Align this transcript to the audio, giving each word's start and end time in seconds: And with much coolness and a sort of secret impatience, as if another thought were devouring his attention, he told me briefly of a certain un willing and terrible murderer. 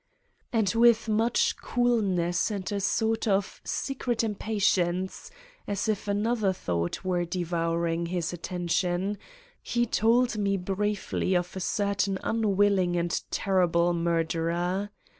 And 0.51 0.67
with 0.73 1.07
much 1.07 1.57
coolness 1.57 2.49
and 2.49 2.71
a 2.71 2.79
sort 2.79 3.27
of 3.27 3.61
secret 3.63 4.23
impatience, 4.23 5.29
as 5.67 5.87
if 5.87 6.07
another 6.07 6.53
thought 6.53 7.03
were 7.05 7.23
devouring 7.23 8.07
his 8.07 8.33
attention, 8.33 9.19
he 9.61 9.85
told 9.85 10.39
me 10.39 10.57
briefly 10.57 11.35
of 11.35 11.55
a 11.55 11.59
certain 11.59 12.17
un 12.23 12.57
willing 12.57 12.97
and 12.97 13.21
terrible 13.29 13.93
murderer. 13.93 14.89